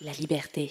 [0.00, 0.70] la liberté.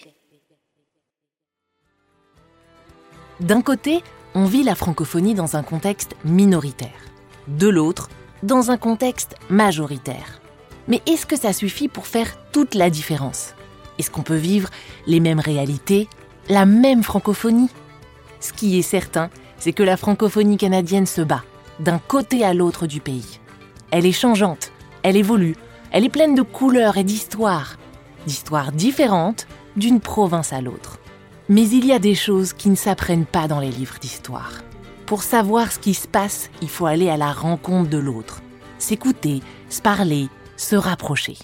[3.41, 4.01] D'un côté,
[4.35, 6.89] on vit la francophonie dans un contexte minoritaire.
[7.47, 8.09] De l'autre,
[8.43, 10.39] dans un contexte majoritaire.
[10.87, 13.53] Mais est-ce que ça suffit pour faire toute la différence?
[13.99, 14.69] Est-ce qu'on peut vivre
[15.07, 16.07] les mêmes réalités,
[16.47, 17.69] la même francophonie?
[18.39, 21.43] Ce qui est certain, c'est que la francophonie canadienne se bat,
[21.79, 23.39] d'un côté à l'autre du pays.
[23.91, 24.71] Elle est changeante,
[25.03, 25.55] elle évolue,
[25.91, 27.77] elle est pleine de couleurs et d'histoires,
[28.27, 30.99] d'histoires différentes d'une province à l'autre.
[31.49, 34.51] Mais il y a des choses qui ne s'apprennent pas dans les livres d'histoire.
[35.07, 38.41] Pour savoir ce qui se passe, il faut aller à la rencontre de l'autre,
[38.77, 40.27] s'écouter, se parler,
[40.57, 41.37] se rapprocher.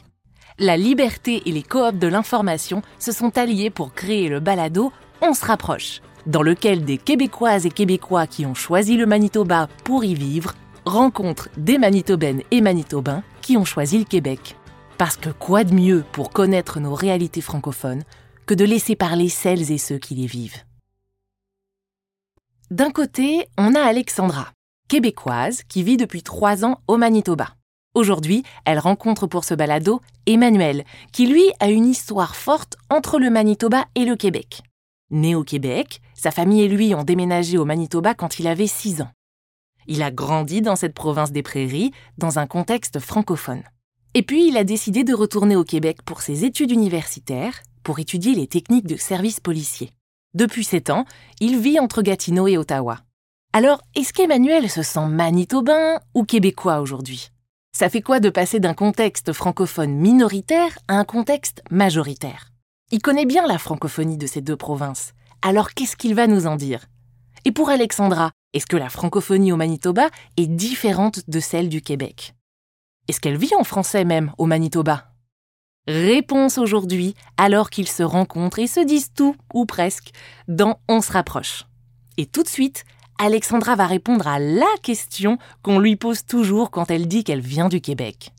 [0.60, 4.92] La liberté et les coops de l'information se sont alliés pour créer le balado
[5.22, 10.04] On se rapproche, dans lequel des Québécoises et Québécois qui ont choisi le Manitoba pour
[10.04, 10.54] y vivre
[10.86, 14.58] rencontrent des Manitobaines et Manitobains qui ont choisi le Québec.
[14.98, 18.04] Parce que quoi de mieux pour connaître nos réalités francophones
[18.46, 20.64] que de laisser parler celles et ceux qui les vivent?
[22.70, 24.52] D'un côté, on a Alexandra,
[24.88, 27.56] québécoise qui vit depuis trois ans au Manitoba.
[27.96, 33.30] Aujourd'hui, elle rencontre pour ce balado Emmanuel, qui lui a une histoire forte entre le
[33.30, 34.62] Manitoba et le Québec.
[35.10, 39.02] Né au Québec, sa famille et lui ont déménagé au Manitoba quand il avait 6
[39.02, 39.12] ans.
[39.88, 43.64] Il a grandi dans cette province des prairies, dans un contexte francophone.
[44.16, 48.36] Et puis, il a décidé de retourner au Québec pour ses études universitaires, pour étudier
[48.36, 49.92] les techniques de service policier.
[50.36, 51.06] Depuis 7 ans,
[51.40, 53.00] il vit entre Gatineau et Ottawa.
[53.54, 57.30] Alors, est-ce qu'Emmanuel se sent manitobain ou québécois aujourd'hui?
[57.76, 62.50] Ça fait quoi de passer d'un contexte francophone minoritaire à un contexte majoritaire?
[62.92, 65.14] Il connaît bien la francophonie de ces deux provinces.
[65.42, 66.86] Alors qu'est-ce qu'il va nous en dire?
[67.46, 72.36] Et pour Alexandra, est-ce que la francophonie au Manitoba est différente de celle du Québec?
[73.10, 75.10] Est-ce qu'elle vit en français même au Manitoba?
[75.88, 80.12] Réponse aujourd'hui, alors qu'ils se rencontrent et se disent tout, ou presque,
[80.48, 81.66] dans On se rapproche.
[82.18, 82.86] Et tout de suite,
[83.20, 87.68] Alexandra va répondre à la question qu'on lui pose toujours quand elle dit qu'elle vient
[87.68, 88.30] du Québec.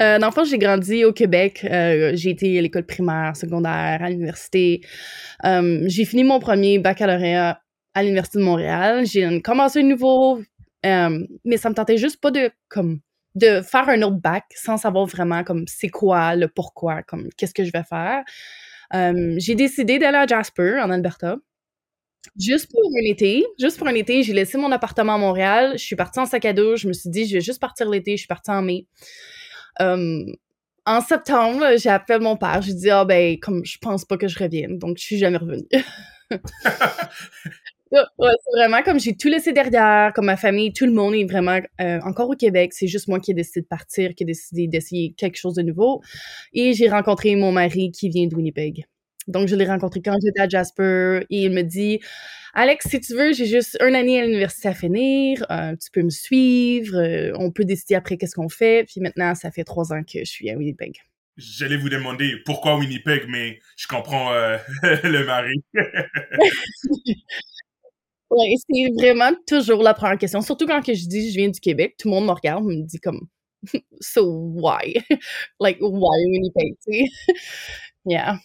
[0.00, 1.66] Euh, j'ai grandi au Québec.
[1.68, 4.80] Euh, j'ai été à l'école primaire, secondaire, à l'université.
[5.44, 7.60] Euh, j'ai fini mon premier baccalauréat
[7.94, 9.06] à l'Université de Montréal.
[9.06, 10.40] J'ai commencé un nouveau,
[10.84, 13.00] euh, mais ça me tentait juste pas de comme
[13.34, 17.54] de faire un autre bac sans savoir vraiment comme c'est quoi, le pourquoi, comme qu'est-ce
[17.54, 18.22] que je vais faire.
[18.94, 21.36] Euh, j'ai décidé d'aller à Jasper, en Alberta.
[22.38, 25.72] Juste pour un été, juste pour un été, j'ai laissé mon appartement à Montréal.
[25.74, 26.76] Je suis partie en sac à dos.
[26.76, 28.12] Je me suis dit, je vais juste partir l'été.
[28.12, 28.86] Je suis partie en mai.
[29.80, 30.24] Euh,
[30.84, 32.60] en septembre, j'ai appelé mon père.
[32.62, 34.78] J'ai dit, ah ben, comme je pense pas que je revienne.
[34.78, 35.66] Donc, je suis jamais revenue.
[37.92, 41.24] Ouais, c'est vraiment comme j'ai tout laissé derrière, comme ma famille, tout le monde est
[41.24, 42.72] vraiment euh, encore au Québec.
[42.72, 45.62] C'est juste moi qui ai décidé de partir, qui ai décidé d'essayer quelque chose de
[45.62, 46.00] nouveau.
[46.54, 48.86] Et j'ai rencontré mon mari qui vient de Winnipeg.
[49.28, 52.00] Donc, je l'ai rencontré quand j'étais à Jasper et il me dit
[52.54, 56.02] Alex, si tu veux, j'ai juste un année à l'université à finir, euh, tu peux
[56.02, 58.84] me suivre, euh, on peut décider après qu'est-ce qu'on fait.
[58.84, 60.96] Puis maintenant, ça fait trois ans que je suis à Winnipeg.
[61.36, 64.32] J'allais vous demander pourquoi Winnipeg, mais je comprends
[64.82, 65.62] le mari.
[68.32, 70.40] Ouais, c'est vraiment toujours la première question.
[70.40, 72.82] Surtout quand que je dis je viens du Québec, tout le monde me regarde, me
[72.82, 73.28] dit comme
[74.00, 74.94] So why?
[75.60, 77.04] like why Winnipeg, tu sais?
[78.06, 78.38] yeah.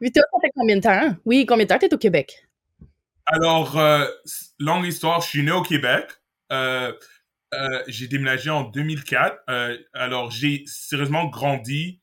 [0.00, 1.16] Victor, ça fait combien de temps?
[1.24, 2.46] Oui, combien de temps t'es au Québec?
[3.26, 4.06] Alors, euh,
[4.60, 6.06] longue histoire, je suis né au Québec.
[6.52, 6.92] Euh,
[7.54, 9.38] euh, j'ai déménagé en 2004.
[9.48, 12.00] Euh, alors, j'ai sérieusement grandi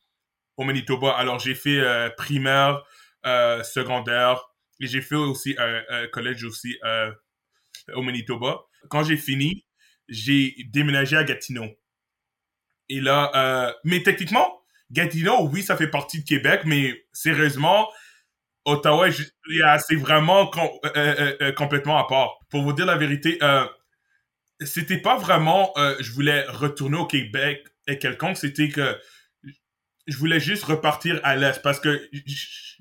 [0.57, 1.11] au Manitoba.
[1.11, 1.81] Alors, j'ai fait
[2.17, 2.83] primaire,
[3.23, 4.50] secondaire,
[4.81, 6.77] et j'ai fait aussi un collège aussi
[7.95, 8.61] au Manitoba.
[8.89, 9.66] Quand j'ai fini,
[10.09, 11.67] j'ai déménagé à Gatineau.
[12.89, 14.61] Et là, euh, mais techniquement,
[14.91, 17.88] Gatineau, oui, ça fait partie de Québec, mais sérieusement,
[18.66, 22.39] Ottawa, c'est vraiment euh, euh, complètement à part.
[22.50, 23.39] Pour vous dire la vérité,
[24.61, 29.00] c'était pas vraiment, je voulais retourner au Québec et quelconque, c'était que
[30.07, 32.09] je voulais juste repartir à l'Est parce que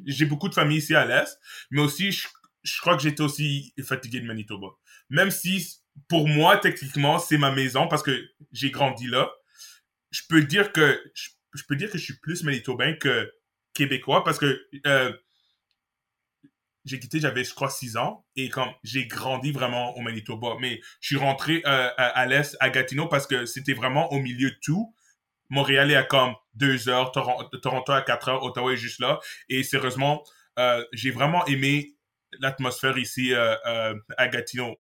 [0.07, 1.39] j'ai beaucoup de familles ici à l'Est,
[1.71, 4.69] mais aussi, je crois que j'étais aussi fatigué de Manitoba
[5.11, 5.79] même si
[6.09, 9.31] pour moi, techniquement, c'est ma maison parce que j'ai grandi là,
[10.11, 13.33] je peux dire que je, peux dire que je suis plus manitobain que
[13.75, 15.13] québécois parce que euh,
[16.85, 20.57] j'ai quitté, j'avais, je crois, 6 ans et comme j'ai grandi vraiment au Manitoba.
[20.61, 24.51] Mais je suis rentré euh, à, l'Est, à Gatineau, parce que c'était vraiment au milieu
[24.51, 24.95] de tout.
[25.51, 29.19] Montréal est à comme 2 heures, Toronto, à 4 heures, Ottawa est juste là.
[29.49, 30.23] Et sérieusement,
[30.59, 31.95] euh, j'ai vraiment aimé
[32.41, 34.79] l'atmosphère ici à Gatineau.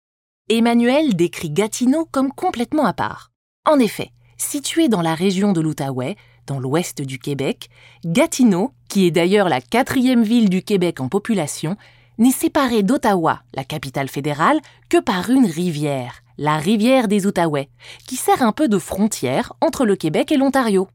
[0.47, 3.31] Emmanuel décrit Gatineau comme complètement à part.
[3.65, 7.67] En effet, situé dans la région de l'Outaouais, dans l'ouest du Québec,
[8.05, 11.77] Gatineau, qui est d'ailleurs la quatrième ville du Québec en population,
[12.19, 17.69] n'est séparée d'Ottawa, la capitale fédérale, que par une rivière, la rivière des Outaouais,
[18.05, 20.87] qui sert un peu de frontière entre le Québec et l'Ontario.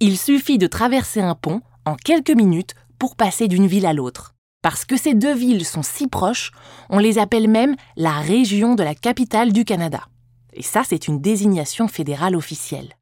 [0.00, 4.34] Il suffit de traverser un pont en quelques minutes pour passer d'une ville à l'autre.
[4.62, 6.52] Parce que ces deux villes sont si proches,
[6.88, 10.04] on les appelle même la région de la capitale du Canada.
[10.52, 12.96] Et ça, c'est une désignation fédérale officielle.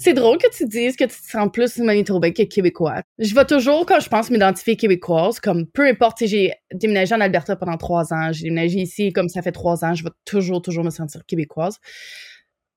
[0.00, 3.02] C'est drôle que tu dises que tu te sens plus manitobain que québécois.
[3.18, 7.20] Je vais toujours, quand je pense, m'identifier québécoise, comme peu importe si j'ai déménagé en
[7.22, 10.60] Alberta pendant trois ans, j'ai déménagé ici comme ça fait trois ans, je vais toujours,
[10.60, 11.78] toujours me sentir québécoise.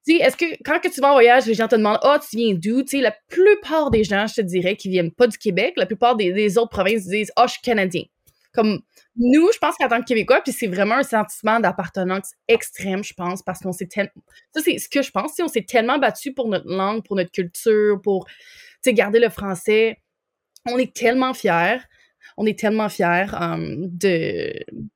[0.04, 2.26] Sais, est-ce que quand que tu vas en voyage, les gens te demandent Ah, oh,
[2.28, 2.82] tu viens d'où?
[2.82, 5.86] Tu sais, la plupart des gens, je te dirais, qui viennent pas du Québec, la
[5.86, 8.04] plupart des, autres provinces disent oh, je suis Canadien.
[8.54, 8.82] Comme
[9.16, 13.14] nous, je pense qu'en tant que Québécois, puis c'est vraiment un sentiment d'appartenance extrême, je
[13.14, 14.12] pense, parce qu'on s'est tellement.
[14.54, 15.34] Ça, c'est ce que je pense.
[15.40, 18.26] On s'est tellement battu pour notre langue, pour notre culture, pour
[18.88, 19.98] garder le français.
[20.66, 21.80] On est tellement fiers.
[22.38, 24.54] On est tellement fiers um, de.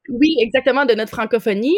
[0.09, 1.77] Oui, exactement, de notre francophonie.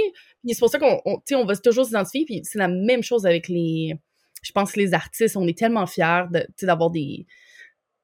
[0.54, 2.26] C'est pour ça qu'on on, va toujours s'identifier.
[2.26, 3.96] Puis c'est la même chose avec les.
[4.44, 6.26] Je pense les artistes, on est tellement fiers
[6.62, 7.26] d'avoir des,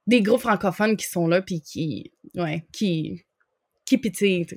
[0.08, 2.12] des groupes francophones qui sont là, puis qui.
[2.36, 3.24] Ouais, qui
[3.92, 4.56] it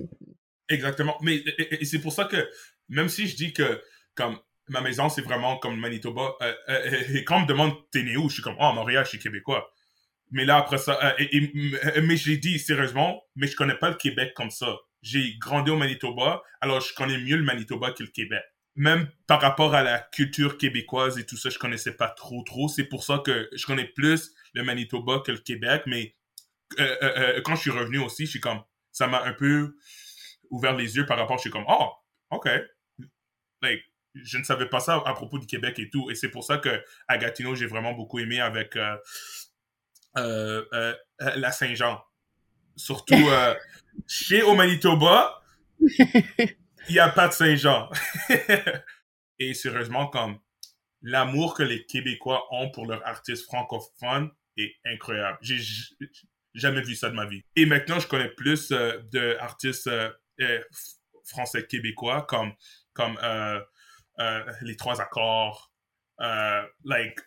[0.68, 1.16] Exactement.
[1.22, 1.42] Mais
[1.82, 2.48] c'est pour ça que
[2.88, 3.82] même si je dis que
[4.14, 4.38] comme
[4.68, 8.16] ma maison c'est vraiment comme Manitoba, euh, euh, et quand on me demande t'es né
[8.16, 9.70] où, je suis comme oh Montréal, je suis québécois.
[10.30, 14.32] Mais là après ça, euh, mais j'ai dit sérieusement, mais je connais pas le Québec
[14.34, 14.76] comme ça.
[15.06, 18.42] J'ai grandi au Manitoba, alors je connais mieux le Manitoba que le Québec.
[18.74, 22.68] Même par rapport à la culture québécoise et tout ça, je connaissais pas trop trop.
[22.68, 25.84] C'est pour ça que je connais plus le Manitoba que le Québec.
[25.86, 26.16] Mais
[27.44, 28.60] quand je suis revenu aussi, je suis comme
[28.90, 29.76] ça m'a un peu
[30.50, 31.92] ouvert les yeux par rapport, je suis comme, oh,
[32.30, 32.48] ok.
[33.62, 33.82] Like,
[34.14, 36.10] je ne savais pas ça à propos du Québec et tout.
[36.10, 38.96] Et c'est pour ça que à Gatineau, j'ai vraiment beaucoup aimé avec euh,
[40.16, 42.02] euh, euh, la Saint-Jean.
[42.76, 43.28] Surtout
[44.06, 45.42] chez au Manitoba,
[45.80, 46.56] il
[46.90, 47.90] n'y a pas de Saint-Jean.
[49.38, 50.38] et sérieusement, comme
[51.02, 55.38] l'amour que les Québécois ont pour leurs artistes francophones est incroyable.
[55.40, 55.60] J'ai
[56.54, 57.42] jamais vu ça de ma vie.
[57.54, 60.60] Et maintenant, je connais plus euh, d'artistes euh, euh,
[61.24, 62.52] français québécois comme,
[62.92, 63.18] comme
[64.62, 65.72] Les Trois Accords.
[66.18, 67.20] like,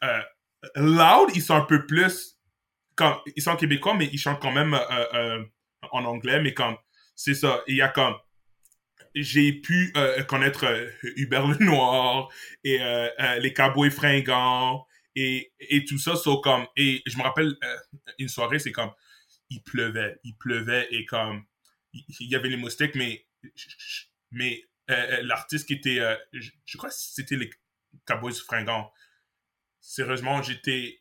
[0.75, 2.38] Loud, ils sont un peu plus.
[2.99, 4.77] Comme, ils sont québécois, mais ils chantent quand même
[5.91, 6.41] en anglais.
[6.41, 6.75] Mais comme,
[7.15, 7.63] c'est ça.
[7.67, 8.15] Il y a comme
[9.15, 9.93] j'ai pu
[10.27, 10.65] connaître
[11.15, 12.27] Hubert Lenoir
[12.65, 12.79] et
[13.39, 14.85] les Cowboys fringants
[15.15, 16.17] et, et tout ça.
[16.17, 17.55] So, comme, et je me rappelle
[18.17, 18.91] une soirée, c'est comme
[19.49, 20.19] il pleuvait.
[20.23, 21.45] Il pleuvait et comme,
[21.93, 23.25] il y avait les moustiques, mais,
[24.31, 27.49] mais euh, euh, l'artiste qui était, euh, je, crois c'était les
[28.05, 28.91] Cowboys fringants.
[29.79, 30.98] Sérieusement, j'étais.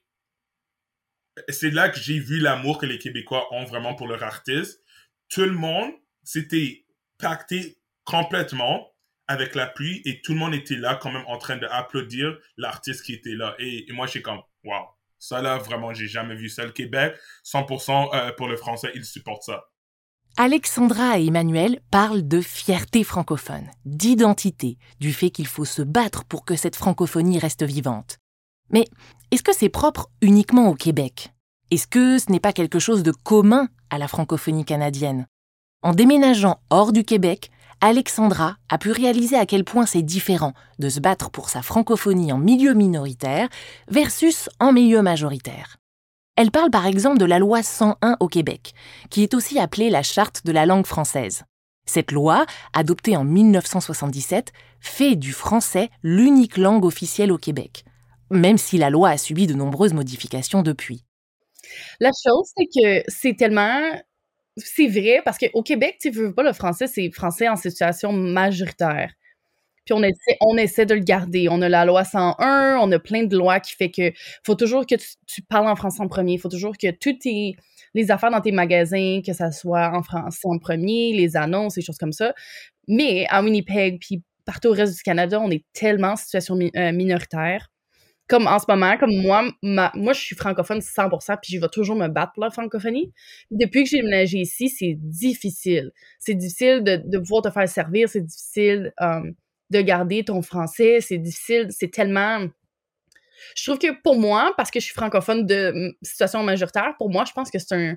[1.48, 4.82] C'est là que j'ai vu l'amour que les Québécois ont vraiment pour leur artiste.
[5.28, 5.92] Tout le monde
[6.24, 6.86] s'était
[7.18, 8.92] pacté complètement
[9.26, 13.04] avec la pluie et tout le monde était là quand même en train d'applaudir l'artiste
[13.04, 13.54] qui était là.
[13.58, 14.86] Et, et moi, j'ai comme, waouh,
[15.18, 16.64] ça, là, vraiment, j'ai jamais vu ça.
[16.64, 17.14] Le Québec,
[17.44, 19.64] 100% euh, pour le français, ils supportent ça.
[20.36, 26.44] Alexandra et Emmanuel parlent de fierté francophone, d'identité, du fait qu'il faut se battre pour
[26.44, 28.18] que cette francophonie reste vivante.
[28.70, 28.86] Mais
[29.30, 31.32] est-ce que c'est propre uniquement au Québec?
[31.70, 35.26] Est-ce que ce n'est pas quelque chose de commun à la francophonie canadienne?
[35.82, 40.88] En déménageant hors du Québec, Alexandra a pu réaliser à quel point c'est différent de
[40.88, 43.48] se battre pour sa francophonie en milieu minoritaire
[43.88, 45.76] versus en milieu majoritaire.
[46.36, 48.74] Elle parle par exemple de la loi 101 au Québec,
[49.10, 51.44] qui est aussi appelée la charte de la langue française.
[51.86, 57.84] Cette loi, adoptée en 1977, fait du français l'unique langue officielle au Québec,
[58.30, 61.04] même si la loi a subi de nombreuses modifications depuis.
[62.00, 63.80] La chose, c'est que c'est tellement
[64.58, 69.12] c'est vrai parce qu'au Québec, tu veux pas le français, c'est français en situation majoritaire.
[69.84, 71.48] Puis on essaie, on essaie de le garder.
[71.50, 74.12] On a la loi 101, on a plein de lois qui fait que
[74.44, 76.36] faut toujours que tu, parles en français en premier.
[76.36, 80.58] Faut toujours que toutes les affaires dans tes magasins, que ça soit en français en
[80.58, 82.34] premier, les annonces, les choses comme ça.
[82.86, 86.92] Mais à Winnipeg, puis partout au reste du Canada, on est tellement en situation euh,
[86.92, 87.70] minoritaire
[88.28, 91.96] comme en ce moment, comme moi, moi, je suis francophone 100%, puis je vais toujours
[91.96, 93.12] me battre pour la francophonie.
[93.50, 95.92] Depuis que j'ai déménagé ici, c'est difficile.
[96.18, 99.34] C'est difficile de, de, pouvoir te faire servir, c'est difficile um,
[99.70, 102.46] de garder ton français, c'est difficile, c'est tellement...
[103.56, 107.24] Je trouve que pour moi, parce que je suis francophone de situation majoritaire, pour moi,
[107.24, 107.96] je pense que c'est un,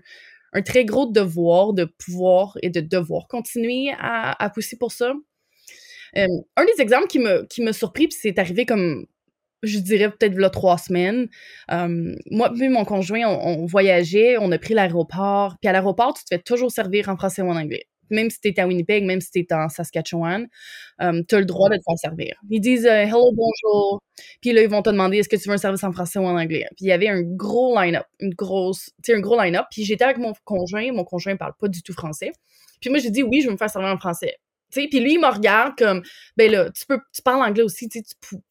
[0.53, 5.13] un, très gros devoir de pouvoir et de devoir continuer à, à pousser pour ça.
[6.15, 9.07] Um, un des exemples qui me, qui me surpris, puis c'est arrivé comme
[9.63, 11.27] je dirais peut-être là trois semaines.
[11.71, 15.55] Euh, moi puis mon conjoint, on, voyageait, on a pris l'aéroport.
[15.61, 17.85] Puis à l'aéroport, tu te fais toujours servir en français ou en anglais.
[18.09, 20.47] Même si t'es à Winnipeg, même si t'es en Saskatchewan,
[21.01, 22.35] euh, tu as le droit de te faire servir.
[22.49, 24.01] Ils disent euh, hello, bonjour.
[24.41, 26.25] Puis là, ils vont te demander est-ce que tu veux un service en français ou
[26.25, 26.65] en anglais?
[26.75, 29.65] Puis il y avait un gros line-up, une grosse, tu sais, un gros line-up.
[29.71, 32.33] Puis j'étais avec mon conjoint, mon conjoint parle pas du tout français.
[32.81, 34.35] Puis moi, j'ai dit oui, je veux me faire servir en français
[34.71, 36.01] puis lui, il me regarde comme,
[36.37, 38.01] ben là, tu peux, tu parles anglais aussi, tu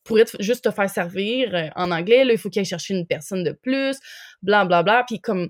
[0.05, 3.07] pourrais juste te faire servir euh, en anglais, là, il faut qu'il aille chercher une
[3.07, 3.99] personne de plus,
[4.43, 5.49] bla bla bla, puis comme,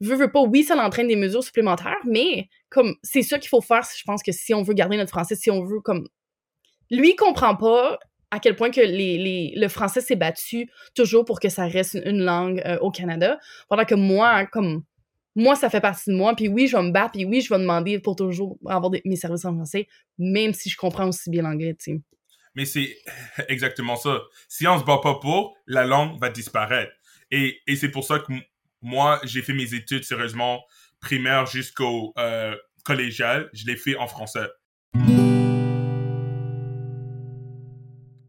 [0.00, 3.60] veux, veux pas, oui, ça l'entraîne des mesures supplémentaires, mais comme, c'est ça qu'il faut
[3.60, 6.08] faire, je pense que si on veut garder notre français, si on veut, comme,
[6.90, 7.98] lui, il comprend pas
[8.30, 11.98] à quel point que les, les, le français s'est battu toujours pour que ça reste
[12.04, 14.84] une, langue euh, au Canada, pendant que moi, comme,
[15.36, 16.34] moi, ça fait partie de moi.
[16.34, 17.12] Puis oui, je vais me battre.
[17.12, 19.86] Puis oui, je vais demander pour toujours avoir mes services en français,
[20.18, 22.00] même si je comprends aussi bien l'anglais, tu sais.
[22.54, 22.96] Mais c'est
[23.48, 24.20] exactement ça.
[24.48, 26.92] Si on se bat pas pour, la langue va disparaître.
[27.30, 28.32] Et, et c'est pour ça que
[28.82, 30.62] moi, j'ai fait mes études sérieusement
[31.00, 33.48] primaire jusqu'au euh, collégial.
[33.52, 34.48] Je l'ai fait en français.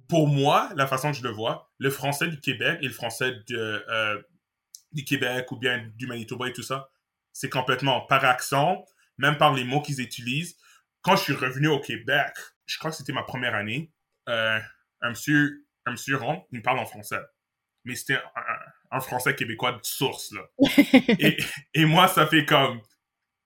[0.08, 3.34] Pour moi, la façon que je le vois, le français du Québec et le français
[3.52, 4.22] euh,
[4.92, 6.91] du Québec ou bien du Manitoba et tout ça,
[7.34, 8.86] c'est complètement par accent,
[9.18, 10.58] même par les mots qu'ils utilisent.
[11.02, 12.34] Quand je suis revenu au Québec,
[12.66, 13.92] je crois que c'était ma première année,
[14.30, 14.60] euh,
[15.02, 17.20] un monsieur, un monsieur rond, il me parle en français.
[17.84, 18.20] Mais c'était
[18.92, 20.42] un, français québécois de source, là.
[21.20, 21.38] et,
[21.74, 22.80] et, moi, ça fait comme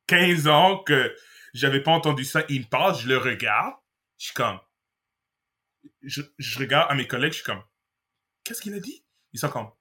[0.07, 1.15] 15 ans que
[1.53, 2.43] j'avais pas entendu ça.
[2.49, 3.75] Il me parle, je le regarde,
[4.17, 4.59] je suis comme...
[6.01, 7.63] Je, je regarde à mes collègues, je suis comme...
[8.43, 9.05] Qu'est-ce qu'il a dit?
[9.31, 9.71] Ils sont comme...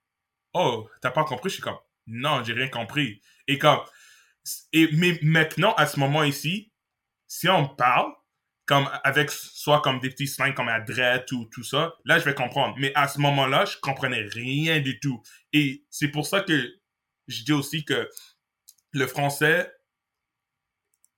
[0.52, 1.50] Oh, t'as pas compris?
[1.50, 3.20] Je suis comme, non, j'ai rien compris.
[3.46, 3.80] Et comme,
[4.73, 6.73] et, mais maintenant, à ce moment ici,
[7.26, 8.12] si on parle,
[8.66, 12.34] comme avec soit comme des petits slangs comme adresse ou tout ça, là, je vais
[12.34, 12.75] comprendre.
[12.78, 15.23] Mais à ce moment-là, je comprenais rien du tout.
[15.52, 16.75] Et c'est pour ça que
[17.28, 18.08] je dis aussi que
[18.92, 19.70] le français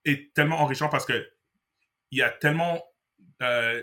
[0.04, 1.30] est tellement enrichissant parce que
[2.10, 2.82] il y a tellement,
[3.42, 3.82] euh,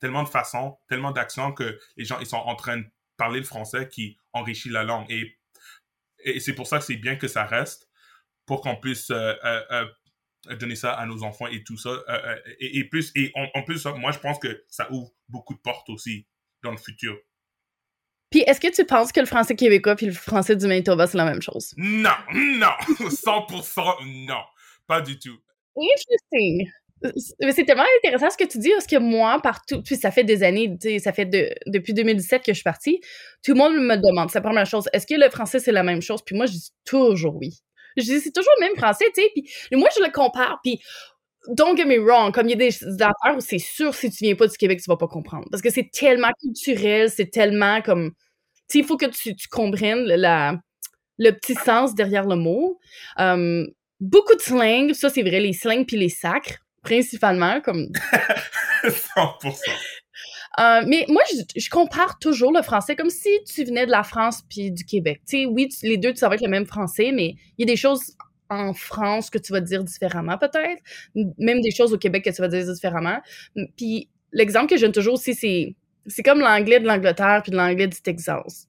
[0.00, 3.46] tellement de façons, tellement d'accents que les gens, ils sont en train de parler le
[3.46, 5.06] français qui enrichit la langue.
[5.10, 5.38] Et,
[6.24, 7.88] et c'est pour ça que c'est bien que ça reste,
[8.46, 9.86] pour qu'on puisse euh, euh,
[10.48, 11.90] euh, donner ça à nos enfants et tout ça.
[12.58, 16.26] Et, plus, et en, plus, moi, je pense que ça ouvre beaucoup de portes aussi
[16.62, 17.16] dans le futur.
[18.30, 21.18] Puis, est-ce que tu penses que le français québécois puis le français du Manitoba, c'est
[21.18, 21.74] la même chose?
[21.76, 24.42] Non, non, 100% non,
[24.86, 25.38] pas du tout.
[25.76, 26.70] Interesting
[27.14, 30.42] c'est tellement intéressant ce que tu dis, parce que moi, partout, puis ça fait des
[30.42, 33.00] années, ça fait de, depuis 2017 que je suis partie,
[33.44, 35.82] tout le monde me demande, c'est la première chose, est-ce que le français c'est la
[35.82, 36.20] même chose?
[36.24, 37.58] Puis moi, je dis toujours oui.
[37.96, 40.80] Je dis, c'est toujours le même français, tu sais, puis moi, je le compare, puis
[41.48, 44.24] don't get me wrong, comme il y a des, affaires où c'est sûr, si tu
[44.24, 45.46] viens pas du Québec, tu vas pas comprendre.
[45.50, 48.18] Parce que c'est tellement culturel, c'est tellement comme, tu
[48.68, 50.04] sais, il faut que tu, comprennes
[51.18, 52.78] le petit sens derrière le mot.
[53.18, 53.66] Um,
[54.00, 57.88] beaucoup de slang, ça c'est vrai, les slangs puis les sacres principalement, comme...
[58.84, 59.54] 100%.
[60.60, 61.22] Euh, mais moi,
[61.56, 65.22] je, compare toujours le français comme si tu venais de la France puis du Québec.
[65.26, 67.66] Tu sais, oui, les deux, tu savais être le même français, mais il y a
[67.66, 68.16] des choses
[68.50, 70.82] en France que tu vas dire différemment, peut-être.
[71.38, 73.18] Même des choses au Québec que tu vas dire différemment.
[73.78, 75.74] Puis l'exemple que je donne toujours aussi, c'est
[76.06, 78.68] c'est comme l'anglais de l'Angleterre puis de l'anglais du Texas.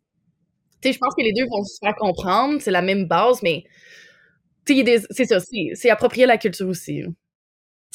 [0.81, 3.41] Tu sais, je pense que les deux vont se faire comprendre, c'est la même base,
[3.41, 3.63] mais
[4.65, 5.39] tu sais, c'est ça,
[5.73, 7.03] c'est approprier la culture aussi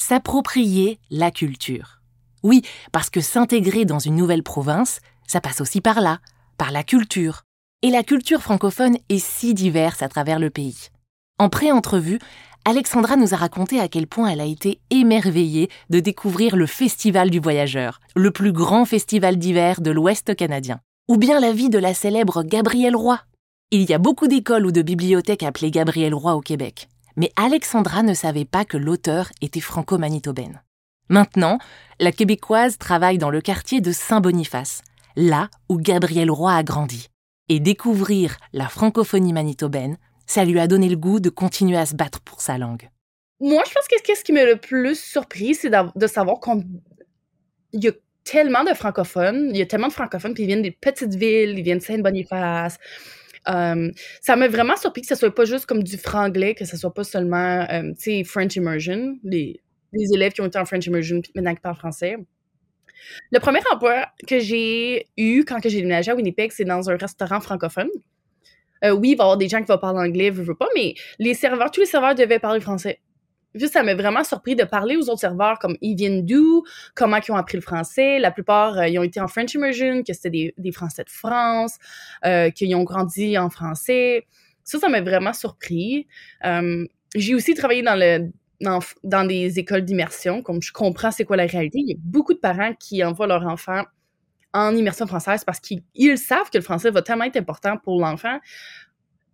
[0.01, 2.01] s'approprier la culture.
[2.41, 6.19] Oui, parce que s'intégrer dans une nouvelle province, ça passe aussi par là,
[6.57, 7.43] par la culture.
[7.81, 10.89] Et la culture francophone est si diverse à travers le pays.
[11.37, 12.19] En pré-entrevue,
[12.65, 17.29] Alexandra nous a raconté à quel point elle a été émerveillée de découvrir le Festival
[17.29, 21.79] du Voyageur, le plus grand festival d'hiver de l'Ouest canadien, ou bien la vie de
[21.79, 23.19] la célèbre Gabrielle Roy.
[23.71, 26.89] Il y a beaucoup d'écoles ou de bibliothèques appelées Gabrielle Roy au Québec
[27.19, 30.63] mais Alexandra ne savait pas que l'auteur était franco-manitobaine.
[31.09, 31.59] Maintenant,
[31.99, 34.83] la québécoise travaille dans le quartier de Saint-Boniface,
[35.17, 37.09] là où Gabriel Roy a grandi.
[37.49, 39.97] Et découvrir la francophonie manitobaine,
[40.27, 42.89] ça lui a donné le goût de continuer à se battre pour sa langue.
[43.41, 46.63] Moi, je pense que ce qui m'a le plus surpris, c'est de savoir qu'il
[47.73, 47.91] y a
[48.23, 51.57] tellement de francophones, il y a tellement de francophones, puis ils viennent des petites villes,
[51.57, 52.77] ils viennent de Saint-Boniface,
[53.49, 53.91] euh,
[54.21, 56.93] ça m'a vraiment surpris que ce soit pas juste comme du franglais, que ce soit
[56.93, 59.59] pas seulement, euh, tu sais, French Immersion, les,
[59.93, 62.17] élèves qui ont été en French Immersion maintenant qui parlent français.
[63.31, 67.39] Le premier emploi que j'ai eu quand j'ai déménagé à Winnipeg, c'est dans un restaurant
[67.39, 67.89] francophone.
[68.83, 70.69] Euh, oui, il va y avoir des gens qui vont parler anglais, veux, veux pas,
[70.75, 72.99] mais les serveurs, tous les serveurs devaient parler français.
[73.55, 76.63] Juste ça m'a vraiment surpris de parler aux autres serveurs comme ils viennent d'où,
[76.95, 78.19] comment ils ont appris le français.
[78.19, 81.09] La plupart, euh, ils ont été en French Immersion, que c'était des, des, Français de
[81.09, 81.77] France,
[82.25, 84.25] euh, qu'ils ont grandi en français.
[84.63, 86.07] Ça, ça m'a vraiment surpris.
[86.45, 91.23] Euh, j'ai aussi travaillé dans le dans, dans des écoles d'immersion, comme je comprends c'est
[91.23, 91.79] quoi la réalité.
[91.79, 93.83] Il y a beaucoup de parents qui envoient leurs enfants
[94.53, 95.83] en immersion française parce qu'ils
[96.17, 98.39] savent que le français va tellement être important pour l'enfant.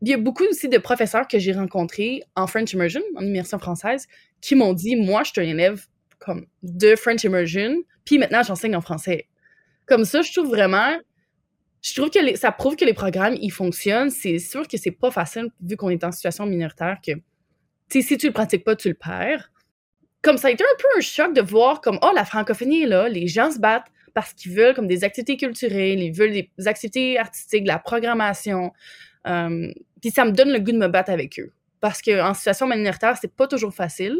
[0.05, 3.57] Il y a beaucoup aussi de professeurs que j'ai rencontrés en French Immersion, en immersion
[3.57, 4.05] française,
[4.39, 5.87] qui m'ont dit Moi, je suis un élève
[6.19, 9.27] comme de French Immersion, puis maintenant j'enseigne en français.
[9.87, 10.95] Comme ça, je trouve vraiment.
[11.81, 14.11] Je trouve que ça prouve que les programmes, ils fonctionnent.
[14.11, 17.13] C'est sûr que c'est pas facile, vu qu'on est en situation minoritaire, que
[17.89, 19.51] si tu le pratiques pas, tu le perds.
[20.21, 22.87] Comme ça a été un peu un choc de voir comme, oh, la francophonie est
[22.87, 26.49] là, les gens se battent parce qu'ils veulent comme des activités culturelles, ils veulent des
[26.67, 28.71] activités artistiques, de la programmation.
[29.27, 29.71] Euh,
[30.05, 31.51] puis ça me donne le goût de me battre avec eux.
[31.81, 34.15] Parce qu'en situation minoritaire, c'est pas toujours facile.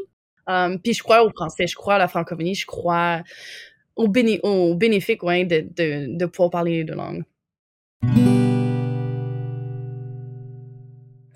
[0.48, 3.22] Um, puis je crois au français, je crois à la francophonie, je crois
[3.96, 7.24] au, béné au bénéfique ouais, de, de, de, pouvoir parler de langue.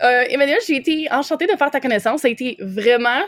[0.01, 2.21] Euh, Emmanuel, j'ai été enchantée de faire ta connaissance.
[2.21, 3.21] Ça a été vraiment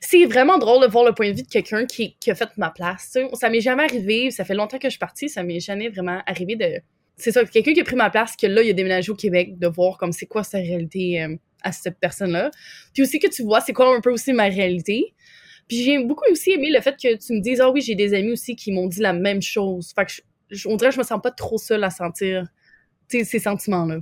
[0.00, 2.50] c'est vraiment drôle de voir le point de vue de quelqu'un qui, qui, a fait
[2.56, 3.18] ma place.
[3.32, 6.22] Ça m'est jamais arrivé, ça fait longtemps que je suis partie, ça m'est jamais vraiment
[6.24, 6.80] arrivé de.
[7.16, 9.58] C'est ça, quelqu'un qui a pris ma place, que là, il a déménagé au Québec,
[9.58, 12.50] de voir comme c'est quoi sa réalité euh, à cette personne-là.
[12.92, 15.14] Puis aussi que tu vois c'est quoi un peu aussi ma réalité.
[15.66, 18.14] Puis j'ai beaucoup aussi aimé le fait que tu me dises, ah oui, j'ai des
[18.14, 19.92] amis aussi qui m'ont dit la même chose.
[19.94, 20.12] Fait que
[20.50, 22.46] je, on dirait que je me sens pas trop seule à sentir
[23.08, 23.98] ces sentiments-là.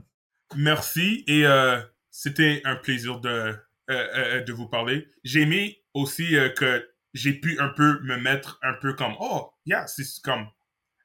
[0.56, 1.80] Merci et euh,
[2.11, 3.54] c'était un plaisir de,
[3.90, 5.06] euh, de vous parler.
[5.23, 9.87] J'ai aimé aussi que j'ai pu un peu me mettre un peu comme oh yeah
[9.87, 10.49] c'est comme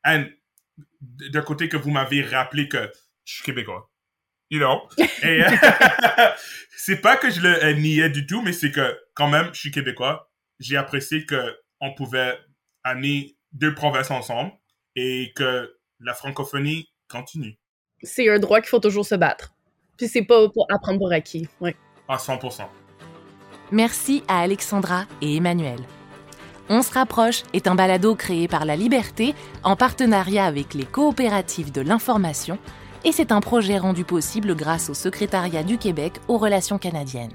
[0.04, 0.25] and
[1.01, 2.91] d'un côté que vous m'avez rappelé que
[3.25, 3.89] je suis québécois.
[4.50, 4.81] You know?
[5.24, 5.41] Et
[6.77, 9.59] c'est pas que je le euh, niais du tout mais c'est que quand même je
[9.59, 10.31] suis québécois.
[10.59, 12.38] J'ai apprécié que on pouvait
[12.83, 14.51] amener deux provinces ensemble
[14.95, 17.57] et que la francophonie continue.
[18.01, 19.53] C'est un droit qu'il faut toujours se battre.
[19.98, 21.75] Puis c'est pas pour apprendre pour acquis ouais.
[22.07, 22.68] À 100%
[23.72, 25.79] Merci à Alexandra et Emmanuel.
[26.72, 31.72] On se rapproche est un balado créé par La Liberté en partenariat avec les coopératives
[31.72, 32.60] de l'information
[33.03, 37.34] et c'est un projet rendu possible grâce au secrétariat du Québec aux relations canadiennes.